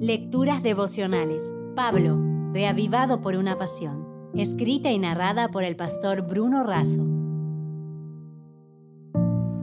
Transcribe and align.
Lecturas 0.00 0.62
devocionales. 0.62 1.54
Pablo, 1.74 2.20
reavivado 2.52 3.22
por 3.22 3.34
una 3.34 3.56
pasión. 3.56 4.30
Escrita 4.34 4.90
y 4.90 4.98
narrada 4.98 5.48
por 5.48 5.64
el 5.64 5.74
pastor 5.74 6.20
Bruno 6.20 6.64
Razo. 6.64 7.00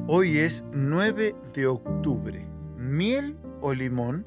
Hoy 0.08 0.40
es 0.40 0.66
9 0.74 1.36
de 1.54 1.68
octubre. 1.68 2.48
¿Miel 2.78 3.38
o 3.62 3.76
limón? 3.76 4.26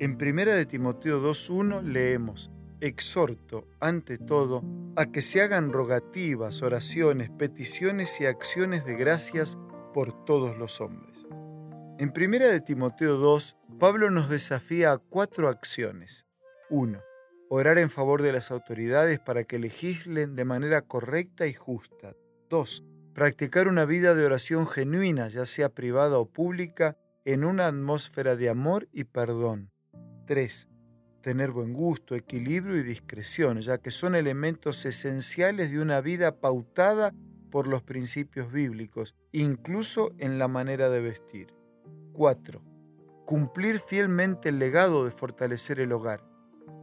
En 0.00 0.18
1 0.20 0.44
de 0.44 0.66
Timoteo 0.66 1.22
2.1 1.22 1.82
leemos, 1.82 2.50
exhorto, 2.80 3.68
ante 3.78 4.18
todo, 4.18 4.64
a 4.96 5.06
que 5.06 5.22
se 5.22 5.40
hagan 5.40 5.72
rogativas, 5.72 6.62
oraciones, 6.62 7.30
peticiones 7.30 8.20
y 8.20 8.26
acciones 8.26 8.84
de 8.84 8.96
gracias 8.96 9.56
por 9.94 10.24
todos 10.24 10.58
los 10.58 10.80
hombres. 10.80 11.27
En 12.00 12.12
1 12.16 12.46
de 12.46 12.60
Timoteo 12.60 13.16
2, 13.16 13.56
Pablo 13.80 14.08
nos 14.10 14.28
desafía 14.28 14.92
a 14.92 14.98
cuatro 14.98 15.48
acciones. 15.48 16.26
1. 16.70 17.02
Orar 17.50 17.76
en 17.76 17.90
favor 17.90 18.22
de 18.22 18.32
las 18.32 18.52
autoridades 18.52 19.18
para 19.18 19.42
que 19.42 19.58
legislen 19.58 20.36
de 20.36 20.44
manera 20.44 20.82
correcta 20.82 21.48
y 21.48 21.54
justa. 21.54 22.14
2. 22.50 22.84
Practicar 23.14 23.66
una 23.66 23.84
vida 23.84 24.14
de 24.14 24.24
oración 24.24 24.68
genuina, 24.68 25.26
ya 25.26 25.44
sea 25.44 25.70
privada 25.70 26.18
o 26.18 26.26
pública, 26.26 26.96
en 27.24 27.44
una 27.44 27.66
atmósfera 27.66 28.36
de 28.36 28.48
amor 28.48 28.88
y 28.92 29.02
perdón. 29.02 29.72
3 30.28 30.68
tener 31.20 31.50
buen 31.50 31.74
gusto, 31.74 32.14
equilibrio 32.14 32.76
y 32.76 32.82
discreción, 32.82 33.60
ya 33.60 33.78
que 33.78 33.90
son 33.90 34.14
elementos 34.14 34.86
esenciales 34.86 35.70
de 35.70 35.80
una 35.80 36.00
vida 36.00 36.40
pautada 36.40 37.12
por 37.50 37.66
los 37.66 37.82
principios 37.82 38.52
bíblicos, 38.52 39.16
incluso 39.32 40.14
en 40.18 40.38
la 40.38 40.48
manera 40.48 40.88
de 40.88 41.00
vestir. 41.00 41.57
4. 42.18 42.60
Cumplir 43.26 43.78
fielmente 43.78 44.48
el 44.48 44.58
legado 44.58 45.04
de 45.04 45.12
fortalecer 45.12 45.78
el 45.78 45.92
hogar. 45.92 46.24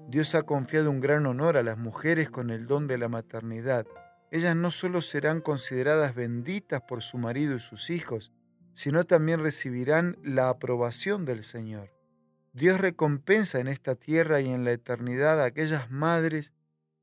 Dios 0.07 0.33
ha 0.33 0.43
confiado 0.43 0.89
un 0.89 1.01
gran 1.01 1.25
honor 1.25 1.57
a 1.57 1.61
las 1.61 1.77
mujeres 1.77 2.29
con 2.29 2.51
el 2.51 2.67
don 2.67 2.87
de 2.87 2.97
la 2.97 3.09
maternidad. 3.09 3.85
Ellas 4.31 4.55
no 4.55 4.71
solo 4.71 5.01
serán 5.01 5.41
consideradas 5.41 6.15
benditas 6.15 6.83
por 6.87 7.01
su 7.01 7.17
marido 7.17 7.53
y 7.53 7.59
sus 7.59 7.89
hijos, 7.89 8.31
sino 8.71 9.03
también 9.03 9.41
recibirán 9.41 10.17
la 10.23 10.47
aprobación 10.47 11.25
del 11.25 11.43
Señor. 11.43 11.91
Dios 12.53 12.79
recompensa 12.79 13.59
en 13.59 13.67
esta 13.67 13.95
tierra 13.95 14.39
y 14.39 14.47
en 14.47 14.63
la 14.63 14.71
eternidad 14.71 15.41
a 15.41 15.45
aquellas 15.47 15.91
madres 15.91 16.53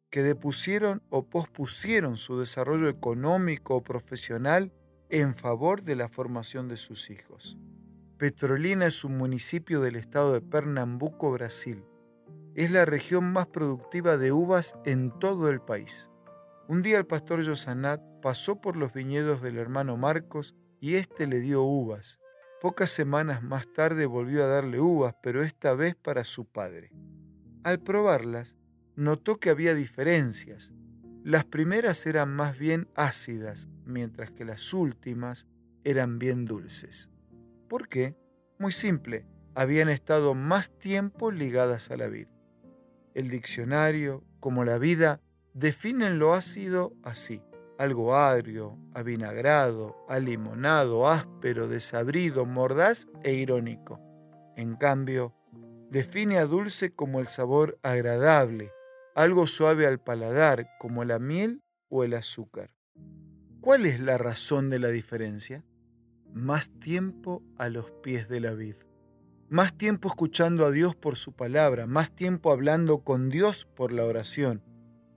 que 0.08 0.22
depusieron 0.22 1.02
o 1.10 1.28
pospusieron 1.28 2.16
su 2.16 2.38
desarrollo 2.38 2.88
económico 2.88 3.76
o 3.76 3.82
profesional 3.82 4.72
en 5.10 5.34
favor 5.34 5.82
de 5.82 5.96
la 5.96 6.08
formación 6.08 6.68
de 6.68 6.78
sus 6.78 7.10
hijos. 7.10 7.58
Petrolina 8.22 8.86
es 8.86 9.02
un 9.02 9.18
municipio 9.18 9.80
del 9.80 9.96
estado 9.96 10.32
de 10.32 10.40
Pernambuco, 10.40 11.32
Brasil. 11.32 11.84
Es 12.54 12.70
la 12.70 12.84
región 12.84 13.32
más 13.32 13.48
productiva 13.48 14.16
de 14.16 14.30
uvas 14.30 14.76
en 14.84 15.10
todo 15.18 15.50
el 15.50 15.60
país. 15.60 16.08
Un 16.68 16.82
día 16.82 16.98
el 16.98 17.04
pastor 17.04 17.42
Yosanat 17.42 18.00
pasó 18.22 18.60
por 18.60 18.76
los 18.76 18.92
viñedos 18.92 19.42
del 19.42 19.58
hermano 19.58 19.96
Marcos 19.96 20.54
y 20.78 20.94
éste 20.94 21.26
le 21.26 21.40
dio 21.40 21.64
uvas. 21.64 22.20
Pocas 22.60 22.90
semanas 22.90 23.42
más 23.42 23.66
tarde 23.72 24.06
volvió 24.06 24.44
a 24.44 24.46
darle 24.46 24.78
uvas, 24.78 25.16
pero 25.20 25.42
esta 25.42 25.74
vez 25.74 25.96
para 25.96 26.22
su 26.22 26.44
padre. 26.44 26.92
Al 27.64 27.80
probarlas, 27.80 28.56
notó 28.94 29.40
que 29.40 29.50
había 29.50 29.74
diferencias. 29.74 30.72
Las 31.24 31.44
primeras 31.44 32.06
eran 32.06 32.32
más 32.32 32.56
bien 32.56 32.86
ácidas, 32.94 33.68
mientras 33.84 34.30
que 34.30 34.44
las 34.44 34.72
últimas 34.72 35.48
eran 35.82 36.20
bien 36.20 36.44
dulces. 36.44 37.10
¿Por 37.72 37.88
qué? 37.88 38.14
Muy 38.58 38.70
simple, 38.70 39.24
habían 39.54 39.88
estado 39.88 40.34
más 40.34 40.68
tiempo 40.78 41.30
ligadas 41.30 41.90
a 41.90 41.96
la 41.96 42.06
vid. 42.06 42.26
El 43.14 43.30
diccionario, 43.30 44.22
como 44.40 44.66
la 44.66 44.76
vida, 44.76 45.22
definen 45.54 46.18
lo 46.18 46.34
ácido 46.34 46.92
así 47.02 47.42
algo 47.78 48.14
agrio, 48.14 48.78
avinagrado, 48.92 49.96
alimonado, 50.06 51.08
áspero, 51.08 51.66
desabrido, 51.66 52.44
mordaz 52.44 53.06
e 53.22 53.32
irónico. 53.32 53.98
En 54.54 54.76
cambio, 54.76 55.34
define 55.88 56.36
a 56.36 56.44
dulce 56.44 56.94
como 56.94 57.20
el 57.20 57.26
sabor 57.26 57.78
agradable, 57.82 58.70
algo 59.14 59.46
suave 59.46 59.86
al 59.86 59.98
paladar, 59.98 60.68
como 60.78 61.04
la 61.04 61.18
miel 61.18 61.62
o 61.88 62.04
el 62.04 62.12
azúcar. 62.12 62.70
¿Cuál 63.62 63.86
es 63.86 63.98
la 63.98 64.18
razón 64.18 64.68
de 64.68 64.78
la 64.78 64.88
diferencia? 64.88 65.64
Más 66.34 66.70
tiempo 66.80 67.42
a 67.58 67.68
los 67.68 67.90
pies 68.02 68.28
de 68.28 68.40
la 68.40 68.52
vid. 68.52 68.76
Más 69.50 69.76
tiempo 69.76 70.08
escuchando 70.08 70.64
a 70.64 70.70
Dios 70.70 70.96
por 70.96 71.16
su 71.16 71.32
palabra, 71.32 71.86
más 71.86 72.10
tiempo 72.10 72.50
hablando 72.50 73.04
con 73.04 73.28
Dios 73.28 73.66
por 73.66 73.92
la 73.92 74.06
oración, 74.06 74.62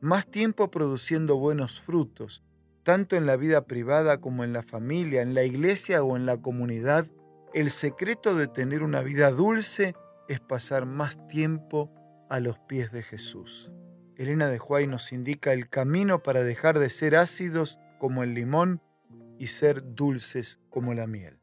más 0.01 0.25
tiempo 0.25 0.69
produciendo 0.69 1.37
buenos 1.37 1.79
frutos, 1.79 2.43
tanto 2.83 3.15
en 3.15 3.25
la 3.25 3.37
vida 3.37 3.65
privada 3.65 4.19
como 4.19 4.43
en 4.43 4.51
la 4.51 4.61
familia, 4.61 5.21
en 5.21 5.33
la 5.33 5.43
iglesia 5.43 6.03
o 6.03 6.17
en 6.17 6.25
la 6.25 6.37
comunidad, 6.37 7.05
el 7.53 7.71
secreto 7.71 8.35
de 8.35 8.47
tener 8.47 8.83
una 8.83 9.01
vida 9.01 9.31
dulce 9.31 9.95
es 10.27 10.41
pasar 10.41 10.85
más 10.85 11.29
tiempo 11.29 11.93
a 12.29 12.41
los 12.41 12.59
pies 12.59 12.91
de 12.91 13.03
Jesús. 13.03 13.71
Elena 14.17 14.49
de 14.49 14.59
Huay 14.59 14.85
nos 14.85 15.13
indica 15.13 15.53
el 15.53 15.69
camino 15.69 16.21
para 16.21 16.43
dejar 16.43 16.77
de 16.77 16.89
ser 16.89 17.15
ácidos 17.15 17.79
como 17.99 18.21
el 18.23 18.33
limón 18.33 18.81
y 19.39 19.47
ser 19.47 19.95
dulces 19.95 20.59
como 20.69 20.93
la 20.93 21.07
miel. 21.07 21.39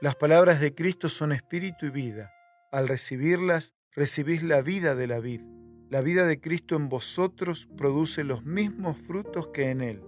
Las 0.00 0.16
palabras 0.16 0.60
de 0.60 0.74
Cristo 0.74 1.08
son 1.08 1.32
espíritu 1.32 1.86
y 1.86 1.90
vida. 1.90 2.32
Al 2.70 2.88
recibirlas, 2.88 3.74
recibís 3.92 4.42
la 4.42 4.62
vida 4.62 4.94
de 4.94 5.06
la 5.06 5.20
vid. 5.20 5.42
La 5.90 6.00
vida 6.00 6.26
de 6.26 6.40
Cristo 6.40 6.76
en 6.76 6.88
vosotros 6.88 7.68
produce 7.76 8.24
los 8.24 8.44
mismos 8.44 8.96
frutos 8.96 9.48
que 9.48 9.70
en 9.70 9.82
Él 9.82 10.02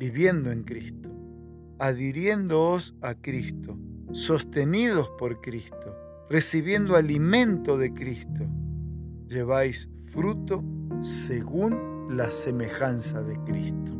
viviendo 0.00 0.50
en 0.50 0.62
Cristo, 0.62 1.10
adhiriéndoos 1.78 2.94
a 3.02 3.14
Cristo, 3.14 3.78
sostenidos 4.12 5.10
por 5.18 5.42
Cristo, 5.42 5.94
recibiendo 6.30 6.96
alimento 6.96 7.76
de 7.76 7.92
Cristo, 7.92 8.44
lleváis 9.28 9.90
fruto 10.04 10.64
según 11.02 12.16
la 12.16 12.30
semejanza 12.30 13.20
de 13.22 13.36
Cristo. 13.44 13.99